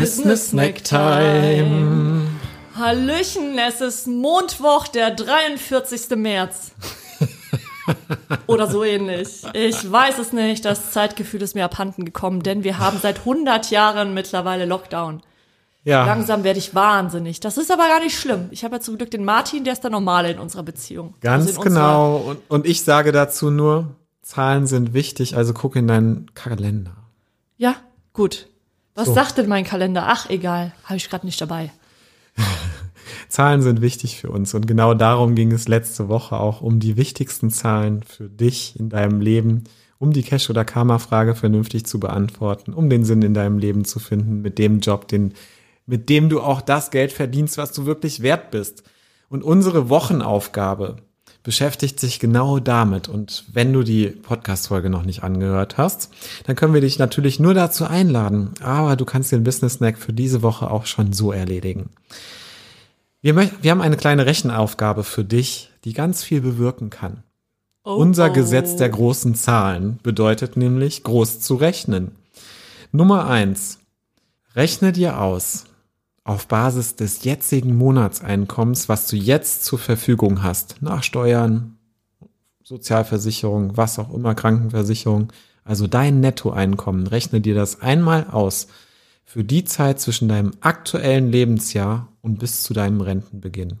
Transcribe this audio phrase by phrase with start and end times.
[0.00, 2.28] Business Snack Time.
[2.76, 6.16] Hallöchen, es ist Mondwoch, der 43.
[6.16, 6.70] März.
[8.46, 9.42] Oder so ähnlich.
[9.54, 10.64] Ich weiß es nicht.
[10.64, 15.22] Das Zeitgefühl ist mir abhanden gekommen, denn wir haben seit 100 Jahren mittlerweile Lockdown.
[15.82, 16.04] Ja.
[16.06, 17.40] Langsam werde ich wahnsinnig.
[17.40, 18.48] Das ist aber gar nicht schlimm.
[18.50, 21.14] Ich habe ja zum Glück den Martin, der ist der Normale in unserer Beziehung.
[21.20, 22.16] Ganz Also genau.
[22.18, 26.92] Und, und ich sage dazu nur, Zahlen sind wichtig, also guck in deinen Kalender.
[27.56, 27.76] Ja,
[28.12, 28.46] gut.
[28.98, 29.14] Was So.
[29.14, 30.06] sagt denn mein Kalender?
[30.08, 30.72] Ach, egal.
[30.82, 31.70] Habe ich gerade nicht dabei.
[33.28, 36.96] Zahlen sind wichtig für uns und genau darum ging es letzte Woche auch um die
[36.96, 39.62] wichtigsten Zahlen für dich in deinem Leben,
[40.00, 44.00] um die Cash- oder Karma-Frage vernünftig zu beantworten, um den Sinn in deinem Leben zu
[44.00, 45.34] finden, mit dem Job, den,
[45.86, 48.82] mit dem du auch das Geld verdienst, was du wirklich wert bist.
[49.28, 50.96] Und unsere Wochenaufgabe
[51.48, 53.08] beschäftigt sich genau damit.
[53.08, 56.10] Und wenn du die Podcast-Folge noch nicht angehört hast,
[56.44, 58.50] dann können wir dich natürlich nur dazu einladen.
[58.60, 61.88] Aber du kannst den Business Snack für diese Woche auch schon so erledigen.
[63.22, 67.22] Wir, möcht- wir haben eine kleine Rechenaufgabe für dich, die ganz viel bewirken kann.
[67.82, 68.32] Oh, Unser oh.
[68.34, 72.10] Gesetz der großen Zahlen bedeutet nämlich, groß zu rechnen.
[72.92, 73.78] Nummer eins:
[74.54, 75.64] Rechne dir aus,
[76.28, 81.78] auf Basis des jetzigen Monatseinkommens, was du jetzt zur Verfügung hast, nach Steuern,
[82.62, 85.32] Sozialversicherung, was auch immer, Krankenversicherung,
[85.64, 88.68] also dein Nettoeinkommen, rechne dir das einmal aus
[89.24, 93.78] für die Zeit zwischen deinem aktuellen Lebensjahr und bis zu deinem Rentenbeginn.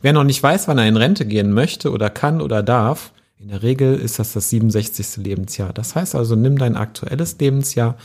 [0.00, 3.48] Wer noch nicht weiß, wann er in Rente gehen möchte oder kann oder darf, in
[3.48, 5.18] der Regel ist das das 67.
[5.18, 5.74] Lebensjahr.
[5.74, 7.96] Das heißt also, nimm dein aktuelles Lebensjahr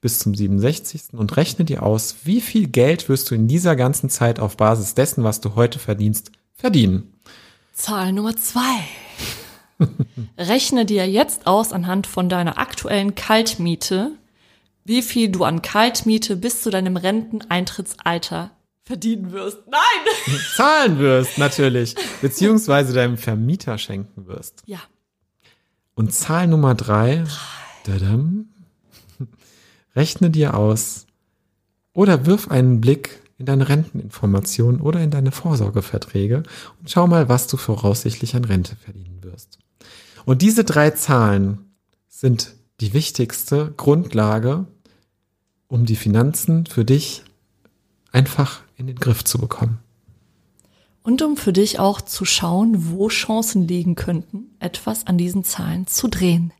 [0.00, 1.14] bis zum 67.
[1.14, 4.94] und rechne dir aus, wie viel Geld wirst du in dieser ganzen Zeit auf Basis
[4.94, 7.14] dessen, was du heute verdienst, verdienen.
[7.72, 8.84] Zahl Nummer zwei.
[10.38, 14.12] Rechne dir jetzt aus anhand von deiner aktuellen Kaltmiete,
[14.84, 18.50] wie viel du an Kaltmiete bis zu deinem Renteneintrittsalter
[18.84, 19.58] verdienen wirst.
[19.70, 20.38] Nein!
[20.56, 24.62] Zahlen wirst natürlich, beziehungsweise deinem Vermieter schenken wirst.
[24.66, 24.80] Ja.
[25.94, 27.24] Und Zahl Nummer drei,
[27.84, 28.48] dadam,
[29.98, 31.06] rechne dir aus
[31.92, 36.44] oder wirf einen Blick in deine Renteninformationen oder in deine Vorsorgeverträge
[36.78, 39.58] und schau mal, was du voraussichtlich an Rente verdienen wirst.
[40.24, 41.58] Und diese drei Zahlen
[42.08, 44.66] sind die wichtigste Grundlage,
[45.66, 47.24] um die Finanzen für dich
[48.12, 49.78] einfach in den Griff zu bekommen.
[51.02, 55.86] Und um für dich auch zu schauen, wo Chancen liegen könnten, etwas an diesen Zahlen
[55.86, 56.52] zu drehen.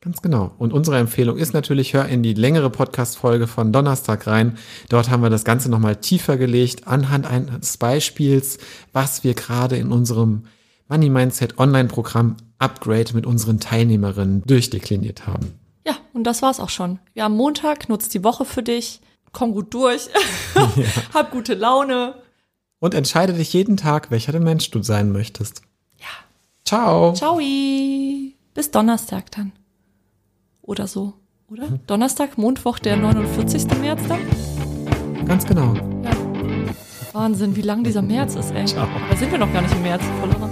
[0.00, 0.52] Ganz genau.
[0.58, 4.56] Und unsere Empfehlung ist natürlich, hör in die längere Podcast-Folge von Donnerstag rein.
[4.88, 8.58] Dort haben wir das Ganze nochmal tiefer gelegt, anhand eines Beispiels,
[8.92, 10.44] was wir gerade in unserem
[10.88, 15.58] Money Mindset Online-Programm Upgrade mit unseren Teilnehmerinnen durchdekliniert haben.
[15.84, 17.00] Ja, und das war's auch schon.
[17.14, 19.00] Wir haben Montag, nutzt die Woche für dich,
[19.32, 20.08] komm gut durch,
[21.14, 22.14] hab gute Laune.
[22.78, 25.62] Und entscheide dich jeden Tag, welcher der Mensch du sein möchtest.
[25.98, 26.06] Ja.
[26.64, 27.12] Ciao.
[27.14, 27.40] Ciao.
[28.54, 29.52] Bis Donnerstag dann.
[30.68, 31.14] Oder so,
[31.50, 31.66] oder?
[31.86, 33.80] Donnerstag, Mondwoch, der 49.
[33.80, 34.20] März dann?
[35.26, 35.72] Ganz genau.
[36.04, 36.10] Ja.
[37.14, 38.66] Wahnsinn, wie lang dieser März ist, ey.
[38.66, 38.86] Ciao.
[39.08, 40.02] Da sind wir noch gar nicht im März.
[40.20, 40.47] Voll irre.